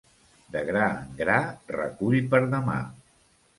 De 0.55 0.63
gra 0.69 0.85
en 0.93 1.11
gra 1.19 1.37
recull 1.77 2.19
per 2.35 2.43
demà. 2.57 2.81